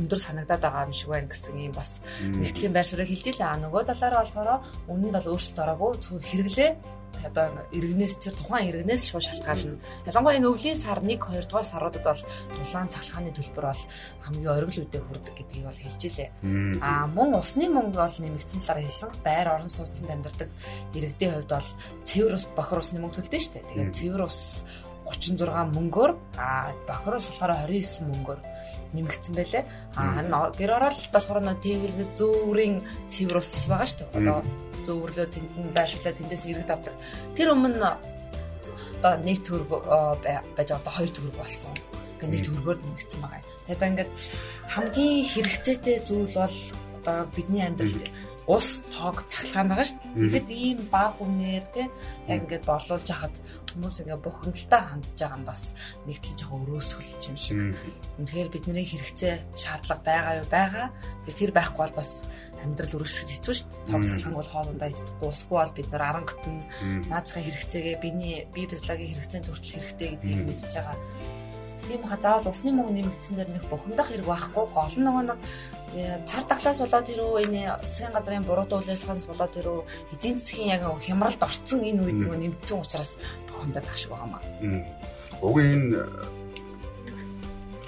[0.00, 3.46] өндөр санагдаад байгаа юм шиг байна гэсэн юм бас нэгтгэхийн байр суурийг хэлж илээ.
[3.46, 4.50] А нөгөө талаараа болохоор
[4.88, 6.70] үнэнд бол өөрчлөлт ороогүй зөвхөн хэрэглээ
[7.24, 9.80] одоо иргэнээс тэр тухайн иргэнээс шууд шалтгаална.
[10.08, 13.82] Ялангуяа энэ өвлийн сар 1 2 дугаар саруудад бол дулаан цахилгааны төлбөр бол
[14.24, 16.30] хамгийн оргил үедээ хүрдэг гэдгийг бол хэлж илээ.
[16.82, 19.10] Аа мөн усны мөнгө бол нэмэгдсэн талаар хэлсэн.
[19.24, 20.50] Байр орон сууцнд амьдардаг
[20.92, 21.70] иргэдийн хувьд бол
[22.04, 23.68] цэвэр ус бохор усны мөнгө төлдөг шүү дээ.
[23.70, 24.64] Тэгээд цэвэр ус
[25.06, 28.40] 36 мөнгөөр аа бохор ус болохоор 29 мөнгөөр
[28.94, 29.64] нэмэгдсэн байлээ.
[29.94, 32.74] Аа гэр оролт болохоор нөө тээвэрлэг зүүрийн
[33.06, 34.18] цэвэр ус байгаа шүү дээ.
[34.18, 34.38] Одоо
[34.86, 36.94] зөөрлөө тэнд нь байршуулаад тэндээс иргэд авдаг.
[37.36, 39.70] Тэр өмнө одоо нэг төгрөг
[40.56, 41.74] байж одоо хоёр төгрөг болсон.
[42.16, 43.42] Ингээ нэг төгрөгөөр нэмэгдсэн байгаа.
[43.66, 44.10] Тэгээд ингээд
[44.72, 46.56] хамгийн хэрэгцээтэй зүйл бол
[47.02, 48.06] одоо бидний амьдралд
[48.46, 50.14] ус тоог цахилгаан байгаа шүү дээ.
[50.22, 51.82] Тэгэхэд ийм баг өмнөр те
[52.30, 53.34] яг ингээд борлуулж хахад
[53.76, 55.62] хүмүүс ингээ бухимдалтай хандж байгаа нь бас
[56.08, 57.56] нэг тийм жоохон өрөөсгөл юм шиг.
[58.16, 60.86] Үнэхээр бидний хэрэгцээ шаардлага байгаа юу байгаа.
[61.28, 62.24] Тэр байхгүй бол бас
[62.64, 63.84] амьдрал өргөжлөхөд хэцүү шүү дээ.
[63.92, 66.64] Тоог цахилгаан бол хоолундаа идэхгүй усгүй бол бид нар арангат нь
[67.12, 70.96] наацхан хэрэгцээгээ биений бие бязлагийн хэрэгцээнд хүртэл хэрэгтэй гэдгийг мэдж байгаа
[71.86, 75.38] тийм ха заавал усны мөнгө нэмэгдсэн дэр нэг бухимдах хэрэг байхгүй гол нь нөгөө нэг
[75.94, 79.80] э, цар тахлаас болоод тэр үү энэ засгийн газрын үйл ажиллагаанаас болоод тэр үү
[80.14, 83.10] эдийн засгийн яг хямралд орцсон энэ үед нөгөө нэмэгдсэн учраас
[83.56, 84.44] бухимдаад ах шиг байгаа маа.
[85.42, 86.04] Уг энэ э,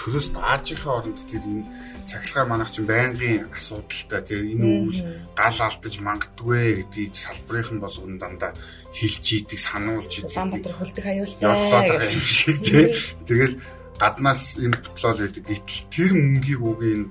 [0.01, 1.69] төлөөс даажийнхаа оронд тэр энэ
[2.09, 5.01] цахилгаан манайх чинь байнгын асуудалтай тэр энэ үйл
[5.37, 8.53] гал алдаж мангадгүй гэдгийг салбарын болгон дандаа
[8.97, 10.33] хэлж идэг сануулж идэг.
[10.33, 12.97] Улаанбаатар хөлдөх аюултай юм шиг тий.
[13.29, 13.61] Тэгэл
[14.01, 15.45] гаднаас юм ботлол байдаг.
[15.45, 17.03] Гэтэл тэр мөнгийг үгийн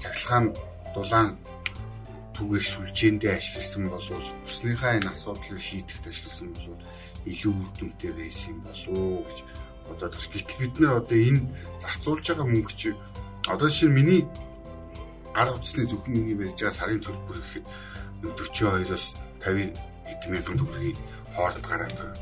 [0.00, 0.46] цахилгаан
[0.94, 1.36] дулаан
[2.38, 6.80] түгээх сүлжээндээ ашигласан болвол усныхаа энэ асуудлыг шийдэхэд ашигласан болвол
[7.32, 9.38] илүү үр дүнтэй байсан юм болов гэж.
[9.88, 11.40] Бодоод бас гэтэл бид нэр одоо энэ
[11.80, 12.88] зарцуулж байгаа мөнгө чи
[13.48, 14.22] одоо жишээ миний
[15.34, 17.66] гар утасны зөвхөн миний барьж байгаа сарын төлбөр гэхэд
[18.22, 19.06] 42-оос
[19.44, 19.72] 50
[20.08, 20.98] хэдэн мянган төгрөгийг
[21.34, 22.16] хооронд гараад байгаа.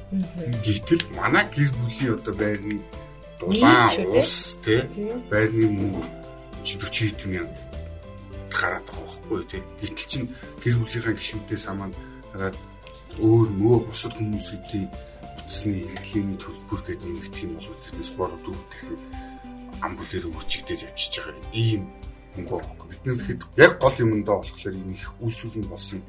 [0.67, 2.77] Гэтэл манай гэр бүлийн одоо байрны
[3.41, 4.81] дулаан ус тий?
[5.33, 6.03] байрны мөнгө
[6.65, 7.61] 40 хэдэн мянга
[8.53, 9.63] гараад байгаа байхгүй тий.
[9.81, 10.23] Гэтэл чин
[10.63, 11.95] гэр бүлийнхаа гишүүдээс хамаад
[12.33, 12.57] хагаад
[13.21, 14.89] өөр мөө бусад хүмүүсүүдийн
[15.39, 19.03] утасны хэрэглээний төлбөр гэдэг нэмэгдэх юм бол тэрнээс бороо дүү техник
[19.85, 21.83] амбулээр өчигдээд явчихж байгаа ийм
[22.37, 22.89] мөнгө байхгүй.
[22.91, 26.01] Бид нар тэгэхэд яг гол юмдаа болохоор ийм их нь болсон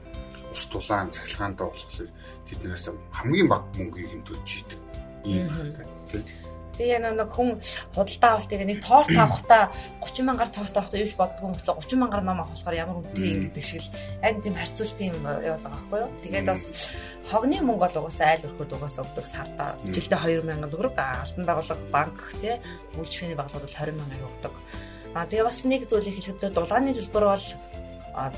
[0.52, 2.10] ус дулаан цахилгаандаа болохоор
[2.48, 4.80] тэднээс хамгийн бага мөнгийг юм төлж идэг.
[5.28, 5.46] Ийм
[6.12, 6.24] тийм
[6.78, 7.58] Тэгээ нэг хүн
[7.98, 9.74] худалдаа авалтыг нэг торт авахтаа
[10.06, 13.66] 30 мянгаар торт авахтаа юуж боддгоо мөртлөө 30 мянгаар ном авах болохоор ямар үнэтэй гэдэг
[13.66, 13.90] шиг л
[14.22, 16.12] яг тийм харьцуултын юм яваад байгаа байхгүй юу.
[16.22, 16.64] Тэгээд бас
[17.26, 22.18] хогны мөнгө бол угаасаа айл өрхөд угаасаа өгдөг сарда жилдээ 2000 төгрөг алтан байгууллага банк
[22.38, 22.56] тий
[22.96, 24.54] үйлчлэгээний байгууллагууд бол 20 мянга өгдөг.
[25.18, 27.46] Аа тэгээ бас нэг зүйлийг хэлэхэд дулгааны төлбөр бол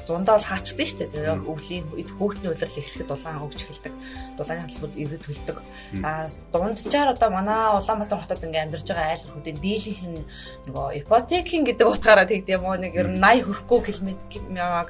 [0.03, 1.13] зундаа бол хаачдаг шүү дээ.
[1.15, 3.93] Тэгээ өвлийн хүүхдийн улирал эхлэхэд дулаан өгч эхэлдэг.
[4.35, 5.57] Дулааны хаалбууд иргэд төлдөг.
[6.03, 10.23] А дунджаар одоо манай Улаанбаатар хотод ингээ амьдарч байгаа айл хүүхдийн дийлийнх нь
[10.67, 14.25] нөгөө ипотекийн гэдэг утгаараа тэгдэм юм нэг ер нь 80 хүрэхгүй километр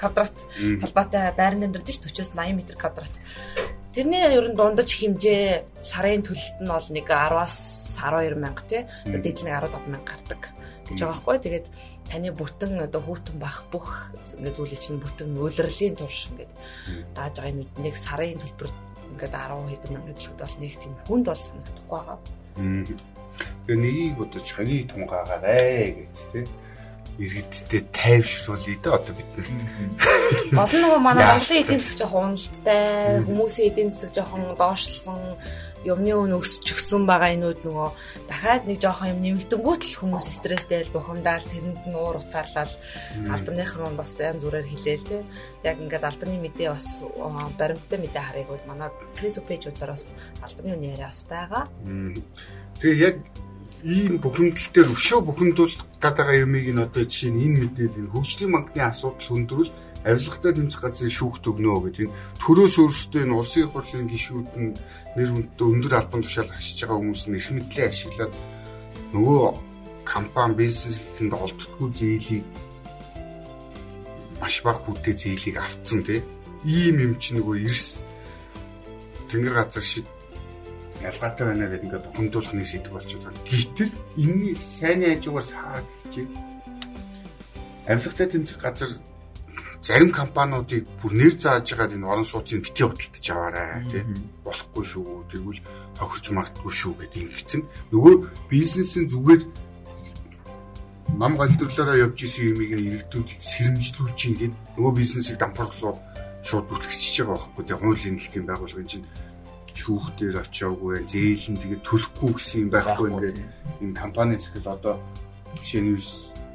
[0.01, 3.13] квадрат талбайтай байранд амьдарч шүү 40-с 80 м квадрат.
[3.93, 7.57] Тэрний ер нь дундаж хэмжээ сарын төлөлт нь бол нэг 10-аас
[8.01, 8.81] 12 мянга тий.
[9.05, 10.41] Одоо дээд нэг 15 мянга гардаг
[10.89, 11.37] гэж байгаа байхгүй.
[11.45, 11.67] Тэгээд
[12.09, 16.51] таны бүтэн одоо хүүтэн бах бүх ингээд зүйлийг чинь бүтэн үйлрэлийн турш ингээд
[17.13, 18.69] дааж байгаа юм нэг сарын төлбөр
[19.13, 22.17] ингээд 10 хэдэн мянган төлөхөд бол нэг тийм хүнд бол санагдахгүй байгаа.
[23.69, 25.61] Тэгээ нэгийг бодож ханий тунгаагаарэ
[26.01, 26.47] гэж тийм
[27.19, 29.47] иргэдтэй тайвшруулъя да одоо бид нар.
[29.51, 35.19] Нь нөгөө манай Монголын эдийн засаг жоохон уналттай, хүмүүсийн эдийн засаг жоохон доошлсон
[35.87, 37.89] юмны өн өсч өгсөн байгаа энүүд нөгөө
[38.27, 42.73] дахиад нэг жоохон юм нэмэгдэнгүүт л хүмүүс стресстэй л бухимдаал тэрэнд нь уур уцаарлал
[43.31, 45.17] албаных руу бас янз бүрээр хилээл те.
[45.63, 46.99] Яг ингээд албаны мэдээ бас
[47.55, 50.11] баримттай мэдээ харыг бол манай фэйсбુક пэйж үзээр бас
[50.43, 51.63] албаны үн яриа бас байгаа.
[52.83, 53.15] Тэгээ яг
[53.83, 58.83] ийм бухимдал дээр өшөө бухимдуулах гадаага юмыг нь одоо жишээ нь энэ мэдээлэл хөгжлийн банкны
[58.83, 59.71] асуудал хөндрөл
[60.03, 64.75] авилгатай тэмцэх газрын шүүхт өгнө гэдэг энэ төрөөс өөрсдөө энэ улсын хурлын гишүүд нь
[65.15, 68.33] нэр хүндтэй өндөр албан тушаал хашиж байгаа хүмүүс нь их мэдлээ ашиглаад
[69.15, 69.43] нөгөө
[70.03, 72.45] компани бизнес хийхэд олддгүй зээлийг
[74.43, 76.19] маш бага хүнтэй зээлийг авцсан тий
[76.67, 78.03] ийм юм чи нөгөө эрс
[79.31, 80.03] тэнгэр газар шиг
[81.03, 83.39] ялгаатай байна гэдэг ингээд бухимдуулах нэг сэдв болчиход байна.
[83.47, 86.13] Гэтэл энэний сайн хажуугаар саа гэж
[87.87, 88.91] авилгатай тэмцэх газар
[89.81, 94.03] зарим компаниудыг бүр нэр зааж байгаа энэ орон сууцыг бити хөдөлтөж аваарай тий.
[94.43, 95.63] Болохгүй шүү тэгвэл
[95.97, 97.61] тохирч магадгүй шүү гэдэг ингэсэн
[97.95, 98.13] нөгөө
[98.51, 99.41] бизнесийн зүгээр
[101.17, 105.97] нам голдрлоороо явж исэн юмыг иргэдүүд сэрэмжлүүлж ингээд нөгөө бизнесийг дампуурлуу
[106.43, 107.77] шууд бүтлэгчж байгаа байхгүй тий.
[107.79, 109.07] Хуулийн нэлтийн байгууллагын чинь
[109.79, 113.39] шүүх дээр очиагүй зээл нь тэгээд төлөхгүй гэсэн юм байхгүй ингээд
[113.83, 114.95] энэ компани захил одоо
[115.55, 115.95] жишээ нь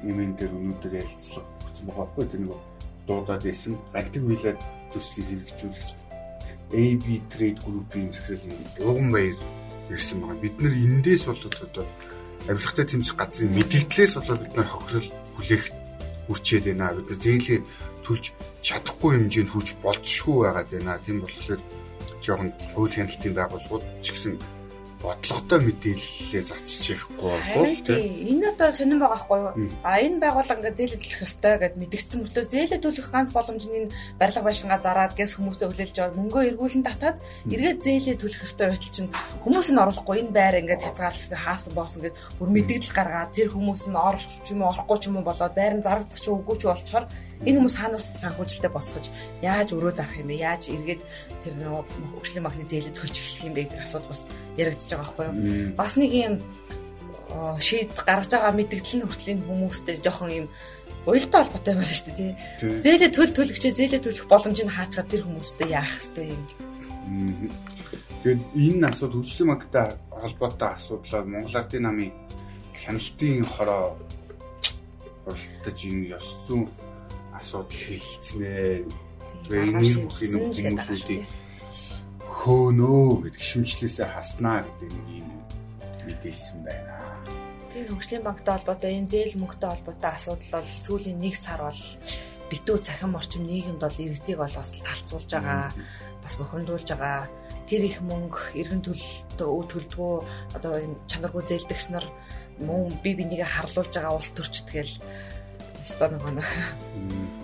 [0.04, 2.60] юм дээр өнөөдөр ярилцлага өгсөн байгаа байхгүй тэр нөгөө
[3.08, 4.60] дуудаад исэн альтик вилад
[4.92, 5.90] төслийг хэрэгжүүлэгч
[6.74, 9.36] AB Trade Group-ийн захирал Уган Баяр
[9.90, 10.40] ирсэн байгаа.
[10.40, 11.86] Бид нар эндээс бол одоо
[12.48, 15.64] авилгатай тэмцэх газрын мэдээлэлээс болоод бид нар хохирол хүлээх
[16.28, 16.96] үрчээд байна.
[16.96, 17.60] Бид нар зээлээ
[18.04, 18.24] төлж
[18.64, 20.98] чадахгүй хэмжээнд хүрч болцшгүй байгаад байна.
[21.04, 21.60] Тийм болохоор
[22.24, 24.63] жоохон хууль хяналтын байгууллагууд ч гэсэн
[25.04, 29.52] бодлоготой мэдээлэлээ зарчиж явахгүй бол тийм энэ одоо сонирн байгаа хгүй юу?
[29.84, 33.92] А энэ байгууллага ингээд зээлээ төлөх ёстой гэд мэдгдсэн мөртлөө зээлээ төлөх ганц боломжны энэ
[34.16, 37.16] барилга байшингаа зараад гэс хүмүүстэй хүлээлж аваад мөнгөө эргүүлэн татаад
[37.52, 39.12] эргээд зээлээ төлөх ёстой байтал чинь
[39.44, 43.82] хүмүүс нь оруулахгүй энэ байр ингээд хязгаарлалсан хаасан боосон гэд бүр мэдээлэл гаргаад тэр хүмүүс
[43.92, 46.56] нь орох ч юм уу орохгүй ч юм уу болоод байр нь зарагдах ч үгүй
[46.56, 47.04] ч болчоор
[47.44, 49.06] энэ хүмүүс хаанаас санхүүжилтээ босгож
[49.44, 50.40] яаж өрөө дарах юм бэ?
[50.40, 51.02] Яаж эргээд
[51.44, 51.82] тэр нөгөө
[52.16, 54.22] хөгжлийн банкны зээлээ төлж эхлэх юм бэ гэдэг асуудал бас
[54.56, 55.76] яригдчихэж байгаа байхгүй юу.
[55.76, 56.34] Бас нэг юм
[57.58, 60.46] шийд гаргаж байгаа мэдгдэл нь хүртлийн хүмүүстэй жоохон юм
[61.06, 62.32] уялдаа холбоотой байна шүү дээ тий.
[62.84, 66.42] Зээлээ төл төлөгчөө зээлээ төлөх боломжийг хаачгаад тэр хүмүүстэй яах хэвтэй юм.
[68.22, 72.12] Тэгээд энэ асуудал хөгжлийн банктай холбоотой асуудлаар Монгол Ардын намын
[72.72, 73.98] хяналтын хороо
[75.28, 76.64] уралдаж энэ ёс зүйн
[77.36, 78.88] асуудал хэлцнэ.
[79.44, 81.22] Тэгээ энэ бүхий хүмүүсүүдийг
[82.34, 85.28] хөөнөө гэдэг шимжлээсээ хаснаа гэдэг нэг юм
[86.06, 86.92] мэдээсэн байна.
[87.70, 91.82] Тийм хөгжлийн банктай холбоотой энэ зээл мөнгөтэй холбоотой асуудал бол сүүлийн 1 сар бол
[92.50, 95.70] битүү цахим орчим нийгэмд бол иргэдийг бол бас талцуулж байгаа
[96.22, 97.30] бас бохиндуулж байгаа.
[97.64, 100.14] Тэр их мөнгө иргэн төлөлтөө төлдгөө
[100.52, 100.72] одоо
[101.08, 102.06] чанаргүй зээлдэгч нар
[102.60, 104.94] мөн би бинийгээ харлуулж байгаа улс төрч тэгэл
[105.80, 106.44] өстой нэг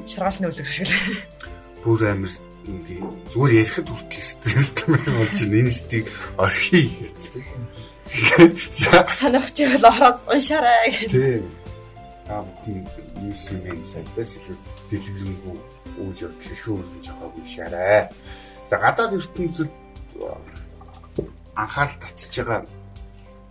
[0.07, 2.33] шаргаалны үлгэр шиг л бүр амир
[2.69, 3.01] ингээ
[3.33, 5.57] зүгээр ярихад хүртэл стресстэй болж байна.
[5.61, 7.45] Энэ стиг орхий гэдэг.
[9.17, 11.11] Санагч бол ороод уншаарай гэдэг.
[11.11, 11.45] Тийм.
[12.27, 12.79] Та бүхэн
[13.23, 14.57] ньюсмен сайтаас илүү
[14.91, 15.57] дэлгэрэнгүй
[15.99, 18.09] үйл явдал их өөрөж жахаг уншаарай.
[18.71, 19.71] За гадаад ертөнцид
[21.57, 22.61] анхаарал татж байгаа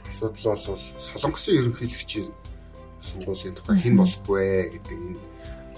[0.10, 2.28] асуудал бол солонгосын ерөнхийлөгчийн
[3.02, 5.20] сонгуулийн тухай хэн болох вэ гэдэг энэ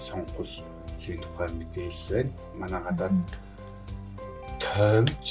[0.00, 0.52] сонгуул
[1.02, 2.32] хийн тухай мэдээлэл байна.
[2.58, 3.16] Манай гадаад
[4.62, 5.28] тоймч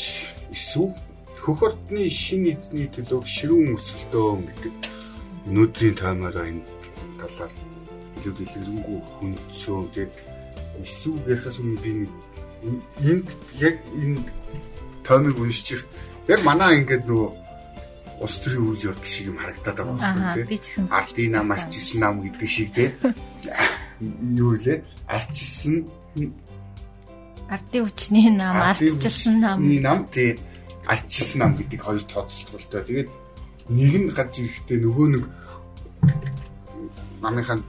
[0.52, 0.94] эсвэл
[1.42, 4.74] хөх ордны шинэ эзний төлөв ширүүн өсөлтөө гэдэг
[5.48, 6.64] өнөөдрийн таймаар энэ
[7.18, 7.52] талаар
[8.20, 10.14] илүү дэлгэрэнгүй хүндсөө тэгээд
[10.84, 11.92] эсвэл ярихаас өмнө би
[13.10, 14.22] энд яг энэ
[15.08, 15.82] таймыг уншиж
[16.30, 17.30] яг манай ингээд нөгөө
[18.22, 20.86] улс төрийн үйл явдал шиг юм харагдаад байгаа байхгүй тийм.
[20.94, 22.94] Ардын нам арчилсан нам гэдэг шиг тийм.
[24.02, 25.90] юу лээ арчилсан.
[27.50, 29.60] Ардын хүчний нам ардчилсан нам.
[29.62, 30.08] нам.
[30.10, 30.40] Тий
[30.88, 32.82] арчилсан нам гэдэг хоёр тооцолтолтой.
[32.84, 33.10] Тэгээд
[33.70, 35.24] нэг нь гарч ирэхдээ нөгөө нэг
[37.22, 37.62] намынхаа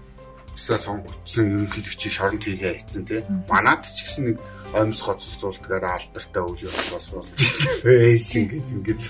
[0.57, 3.21] өсөө сонгогдсон ерөнхийлөгчийг шоронд хийгээ хийцэн тий.
[3.49, 4.37] Манад ч гэсэн нэг
[4.73, 7.41] оймс гоцолцуулдгаар алдартай үйл явдал болж
[7.85, 9.01] байсан гэдэг ингээд.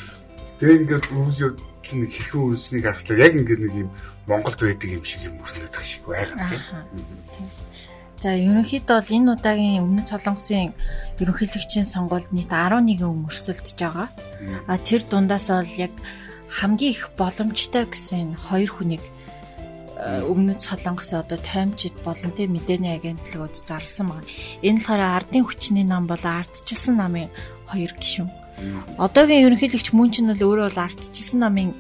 [0.58, 3.90] Тэгээ ингээд үйл явдал нэг хэрхэн үрснийг харахлаа яг ингээд нэг юм
[4.26, 6.62] Монголд байдаг юм шиг юм өрнөдөх шиг байгаа тийм.
[8.22, 10.70] За ерөнхийдөө бол энэ удаагийн өмнөд солонгосын
[11.18, 14.09] ерөнхийлөгчийн сонгуульд нийт 11 хүн өрсөлдөж байгаа.
[14.70, 15.90] А тэр дундаас бол яг
[16.46, 19.02] хамгийн их боломжтой гэсэн хоёр хүнийг
[20.02, 24.31] өмнөд солонгосын одоо тоймчид болон тэ мэдээний агентлагууд зарласан байна.
[24.62, 27.31] Энэ болохоор ардын хүчний нам бол ардчилсан намын
[27.70, 28.41] хоёр гишүүн.
[28.98, 31.72] Одоогийн ерөнхийлөгч мөн ч нь бол өөрөө бол ардчилсан намын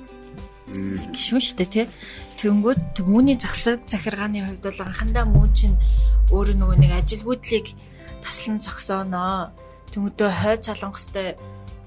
[1.12, 1.86] гишүүн шүү дээ тий.
[2.40, 5.76] Тэнгүүд түүний засаг захиргааны хувьд бол анхандаа мөн чинь
[6.32, 7.66] өөрөө нөгөө нэг ажилгүйдлийг
[8.24, 9.52] таслан зогсооноо.
[9.92, 11.36] Тэнгүүдөө хойд солонгостой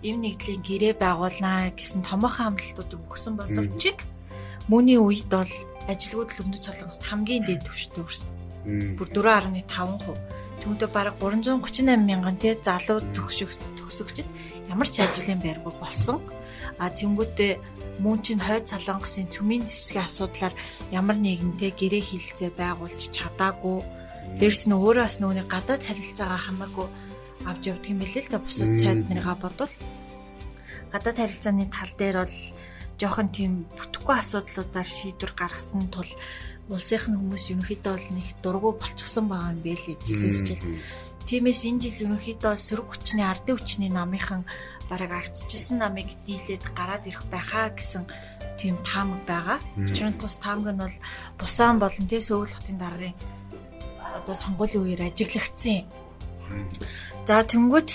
[0.05, 3.97] эв нэгдлийн гэрээ байгуулнаа гэсэн томоохон амлалтуудыг өгсөн боловч
[4.69, 5.49] мөний үед бол
[5.89, 8.33] ажилгүйдэл өмнөд солонгост хамгийн дээд түвштэй өрсөн.
[8.97, 10.17] Бүр 4.5%.
[10.61, 14.25] Түүнтэй бараг 338 мянган тий залуу төгсөгчд
[14.69, 16.21] ямар ч ажлын байргүй болсон.
[16.79, 17.59] А тэнгүүтээ
[18.03, 20.53] мөн чинь хойд солонгосын цөмийн зэвсгийн асуудлаар
[20.91, 23.79] ямар нэгэнтэй гэрээ хилцээ байгуулж чадаагүй.
[24.39, 26.87] Дээрс нь өөрөө бас нүуний гадаад харилцаагаа хамаагүй
[27.45, 29.73] авч явдаг юм билээ л да бусад сайд нарыгаа бодвол
[30.91, 32.37] гадаад харилцааны тал дээр бол
[32.99, 36.09] жоохон тийм бүтэхгүй асуудлуудаар шийдвэр гаргасан тул
[36.71, 40.63] улсынхны хүмүүс ерөнхийдөө бол нэг дургу болчихсон байгаа юм бэ л жилээс жил.
[41.25, 44.45] Тиймээс энэ жил ерөнхийдөө сөрөг хүчний ардын хүчний намынхан
[44.89, 48.05] бараг ардчилсан намыг дийлээд гараад ирэх байхаа гэсэн
[48.61, 49.57] тийм таамаг байгаа.
[49.73, 50.97] Учир нь тус таамаг нь бол
[51.41, 53.17] бусаан болон тэ сөүл хотын даргын
[54.21, 55.89] одоо сонгуулийн үеэр ажиглагдсан.
[57.25, 57.89] За тэнгүүт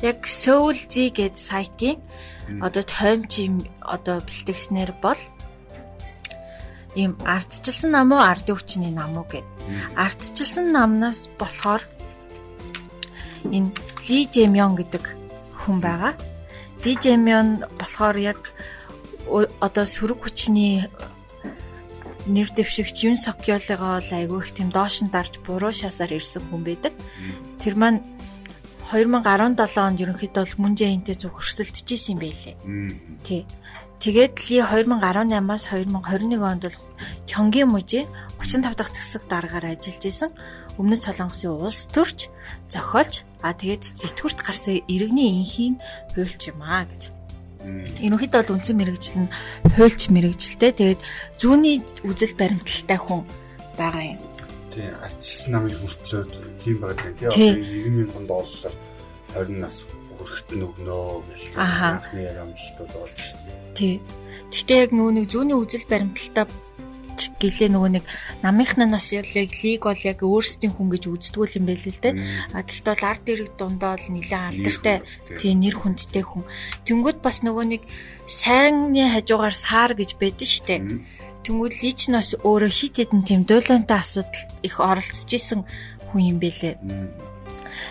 [0.00, 2.00] яг Seoul Z гэж сайтын
[2.64, 5.20] одоо тоймч юм одоо бэлтгэснээр бол
[6.96, 9.46] ийм ардчилсан нам уу ардын хүчний нам уу гэд.
[10.00, 11.84] Ардчилсан намнаас болохоор
[13.50, 13.70] энэ
[14.08, 15.04] Ли Жемён гэдэг
[15.64, 16.12] хүн байгаа.
[16.84, 18.40] Ли Жэмyon болохоор яг
[19.60, 20.84] одоо сөрөг хүчний
[22.26, 26.62] нэр дэвшигч Юн Сокёлыгоо л айгүй их тийм доош нь дарж буруу шасаар ирсэн хүн
[26.64, 26.92] байдаг.
[27.60, 28.00] Тэр маань
[28.92, 32.56] 2017 онд ерөнхийдөө бол мөн жээнтэй зүг өрсөлдөж исэн юм байлээ.
[33.24, 33.42] Тий.
[34.00, 36.78] Тэгээд ли 2018-аас 2021 онд бол
[37.24, 38.04] Кёнгийн мужи
[38.40, 40.30] 35 дахь засаг дараагаар ажиллаж исэн.
[40.74, 42.26] Өмнөд Солонгосын улс төрч,
[42.66, 45.78] зохиолч, а тэгээд сэтгүрт гарсан иргэний инхийн
[46.18, 47.14] хуульч юм аа гэж.
[48.02, 49.32] Ерөнхийдөө бол үндсэн мэрэгжил нь
[49.78, 50.72] хуульч мэрэгжилтэй.
[50.74, 51.00] Тэгээд
[51.38, 53.22] зүүнний үзэл баримталтай хүн
[53.78, 54.20] байгаа юм.
[54.74, 57.30] Тийм, арчилсан намын хүртлөөд тийм байгаа тийм.
[57.30, 58.76] Одоо 90 мянган доллараар
[59.38, 59.76] 20 нас
[60.18, 60.98] хүрэгт нь өгнө
[61.30, 63.38] гэж анхны ярамлалтууд болж шүү.
[63.78, 63.94] Тий.
[64.50, 66.46] Гэхдээ яг нэг зүүнний үзэл баримталтай
[67.40, 68.04] гэлээ нөгөө нэг
[68.42, 72.14] намынхны нас яг лиг бол яг өөрсдийн хүн гэж үздэггүй юм байл л дээ.
[72.52, 74.96] А гэхдээ бол ард ирэг дундаа л нэлээд алдартай
[75.38, 76.44] тий нэр хүндтэй хүн.
[76.86, 77.82] Тэнгүүд бас нөгөө нэг
[78.26, 80.76] сайнны хажуугаар саар гэж байдэн штэ.
[81.44, 85.68] Тэнгүүд лич нь бас өөрөө хит хитэн тийм дуулантай асуудал их оролцож исэн
[86.08, 86.80] хүн юм бэлээ.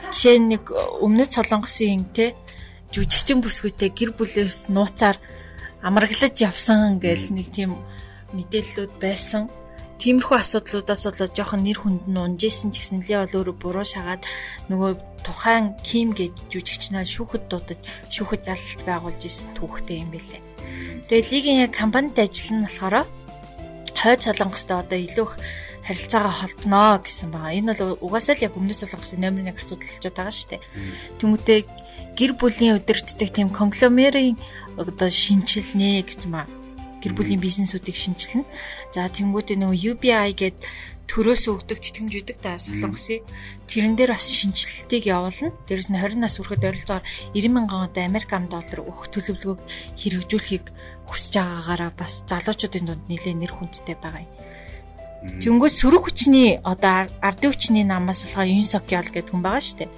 [0.10, 2.34] Жишээ нь нэг өмнөд солонгосын те
[2.94, 5.18] жүжигчин бүсгүйтэй гэр бүлээс нууцаар
[5.82, 7.76] амраглаж явсан гэл нэг тийм
[8.38, 9.50] мэдээллүүд байсан.
[10.02, 14.26] Тиймэрхүү асуудлуудаас болоод жоохон нэр хүнд нь унжсэн ч гэсэн лээ бол өөрөө буруу шагаад
[14.68, 14.92] нөгөө
[15.24, 17.80] тухайн Ким гэж жүжигчнаа шүүхэд дуудаж
[18.12, 20.42] шүүхэд залалт байгуулж исэн түүхтэй юм билээ.
[21.08, 22.96] Тэгээ лигийн яг компанид ажиллана болохоор
[23.96, 25.34] хойд солонгостой одоо илүү их
[25.88, 27.56] харилцаагаа холбоно гэсэн байгаа.
[27.56, 30.62] Энэ бол угаасаа л яг өмнөд солонгосын номер 1 асуудал болчиход байгаа шүү дээ.
[31.20, 31.60] Тэмүүтээ
[32.20, 34.36] гэр бүлийн удирддаг тийм конгломерийн
[34.80, 36.48] одоо шинчилнэ гэсэн ба
[37.04, 38.48] гэр бүлийн бизнесүүдийг шинчилнэ.
[38.96, 40.58] За тэнгуүтээ нөгөө UBI гээд
[41.12, 43.22] төрөөс өгдөг тэтгэмж үүдэг та солонгосын
[43.68, 45.52] тэрэн дээр бас шинжилтийг явуулна.
[45.68, 49.62] Дээрэс нь 20 нас хүрэхэд ойролцоогоор 90 мянган одоо Америк ам доллар өгөх төлөвлөгөөг
[50.00, 50.66] хэрэгжүүлэхийг
[51.06, 54.32] хүсэж байгаагаараа бас залуучуудын дунд нэлээд нэр хүндтэй байгаа юм.
[55.44, 59.92] Тэнгүүс сөрөг хүчний одоо ардын хүчний намаас болохоор Юнсокял гэдэг хүн байгаа шүү дээ.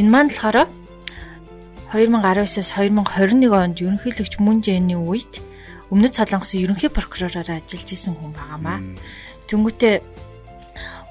[0.00, 0.68] Энэ маань болохоор
[1.92, 5.44] 2019-с 2021 онд ерөнхийлөгч Мөн Жэний үед
[5.92, 8.80] Өмнөд Солонгосын ерөнхий прокуророор ажиллаж исэн хүн байгаамаа.
[9.44, 10.00] Тэнгүүтээ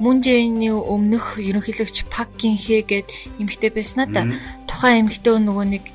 [0.02, 4.26] Мөн Жэний өмнөх ерөнхийлөгч Пак Гинхэ гээд эмэгтэй байснаа да.
[4.65, 5.86] Тухайн эмэгтэй нөгөө нэг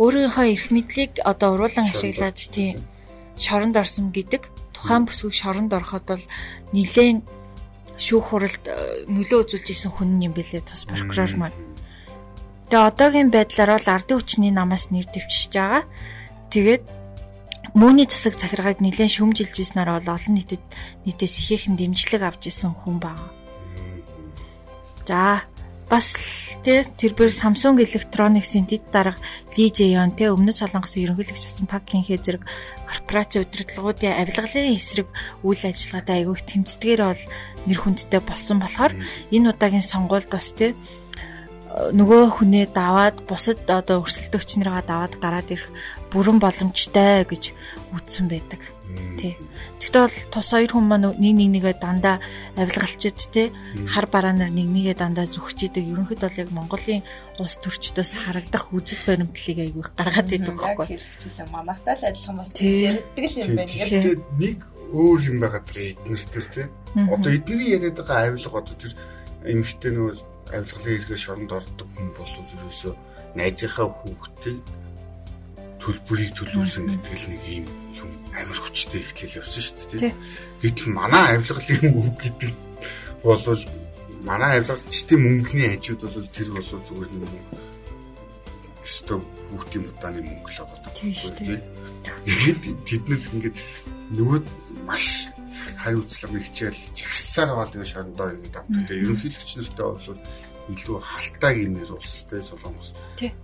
[0.00, 2.80] өөрийнхөө эрх мэдлийг одоо уруулан ашиглаад тийм
[3.36, 4.48] шоронд орсон гэдэг.
[4.72, 6.24] Тухайн бүсгүй шоронд ороход бол
[6.72, 7.20] нилээн
[8.00, 11.58] шүүх хуралд э, нөлөө үзүүлж исэн хүн юм бэлээ тус прокурор маань.
[12.72, 15.84] Тэгээ одоогийн байдлаар бол ардын хүчний намаас нэр дэвчж байгаа.
[16.48, 16.84] Тэгээд
[17.74, 20.62] мөний засаг захиргааг нэлээд шүмжилж ирснээр бол олон нийтэд
[21.08, 23.32] нийтээс ихээхэн дэмжлэг авч исэн хүн байна.
[25.08, 25.42] За
[25.92, 26.08] бас
[26.64, 29.20] тэ тэрбэр Samsung Electronics-ийн дэд дарга
[29.56, 32.48] Ли Жэйон тэ өмнөд Солонгосын ерөнхийлөгч Сасан Пак Кинхэ зэрэг
[32.88, 35.08] корпорац удирдлагуудын авилгалын эсрэг
[35.44, 37.22] үйл ажиллагаатай айгүйх тэмцдэгээр бол
[37.68, 38.96] нэр хүндтэй болсон болохоор
[39.36, 40.72] энэ удаагийн сонгуульд бас тэ
[41.72, 45.72] нөгөө хүнээ даваад бусад одоо өрсөлдөгч нарыгаа даваад гараад ирэх
[46.12, 47.56] бүрэн боломжтой гэж
[47.96, 48.60] үздсэн байдаг.
[49.16, 49.40] Тий.
[49.80, 52.20] Тэгтээ бол тус хоёр хүн маань нэг нэг нэгээ дандаа
[52.60, 53.48] авилгалчид те
[53.88, 55.88] хар бараа нар нэг нэгээ дандаа зүгч идэг.
[55.88, 57.00] Ерөнхийд бол яг Монголын
[57.40, 60.86] улс төрчдөөс харагдах үзэл баримтлалыг айгүй гаргаад идэг байхгүй.
[60.92, 63.72] Хэрэгжүүлээ манайхтай л адилхан бас ярьдаг л юм байна.
[63.72, 64.58] Тэгээд нэг
[64.92, 66.62] өөр юм байгаа эднэртэр те.
[66.92, 68.92] Одоо эдний яриад байгаа авилга одоо тэр
[69.48, 72.92] эмхтэй нөгөө авилгалын хэрэгээр шоронд ордог хүн бол ерөөсөө
[73.36, 74.56] найзынхаа хүүхдээ
[75.82, 77.66] төлбөрийг төлүүлсэн гэдэг л нэг юм
[77.98, 80.14] юм амар хүчтэй ихтэл явсан шүү дээ.
[80.62, 82.52] Гэтэл манай авилгалын үг гэдэг
[83.24, 83.42] бол
[84.22, 87.32] манай авилгалчдын мөнгөний хажууд бол тэр бол зүгээр нэг
[88.86, 89.14] өстө
[89.50, 90.92] хүүхдийн удааны мөнгө л байгаа.
[90.94, 91.60] Тийм шүү дээ.
[92.02, 93.56] Тэгээд тэд нар ингээд
[94.14, 94.38] нөгөө
[94.86, 95.31] маш
[95.82, 98.86] хариуцлага хичээл жагсаар бол тэгээ шорондоо ингэ давтдаг.
[98.86, 100.18] Тэгээ ерөнхийлөгч нартай бол
[100.70, 102.94] илүү халтааг юмэр улстай солонгос.
[103.18, 103.34] Тий.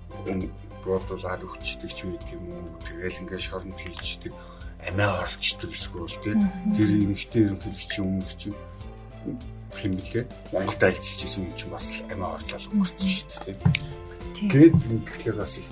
[0.87, 2.79] Бодуулаад өчтдөг ч үед юм уу.
[2.87, 4.33] Тэгээл ингээ шоронд хийчдэг
[4.87, 6.37] амиа орчдөг эсвэл тий.
[6.79, 8.57] Тэр эмхтэй ерөнхийлөгч өмнөх чинь
[9.75, 10.25] хэмбэлээ
[10.55, 13.57] Монголд ажиллаж исэн юм чинь бас амиа орлол өнгөрсөн шүү дээ.
[14.49, 15.69] Гээд тэгэхээр бас их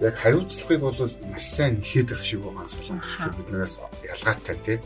[0.00, 0.98] яг хариуцлагыг бол
[1.30, 3.74] маш сайн нэхэд их шиг байгаа солонгос биднээс
[4.10, 4.78] ялгаатай тий.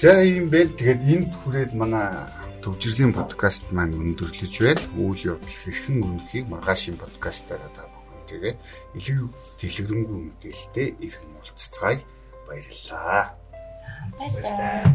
[0.00, 2.08] За ийм байл тэгээд энд хүрээд манай
[2.64, 4.80] төвжирлийн подкаст маань өндөрлөж байл.
[4.96, 8.54] Үйл явдал хэрхэн үнэхийг маргаашийн подкастаараа та бүхэнтэйгээ
[8.96, 9.28] илүү
[9.60, 12.00] дэлгэрэнгүй мэдээлэлтэй иргэн уулзцаая.
[12.48, 13.36] Баярлалаа.
[14.16, 14.88] Баярлалаа.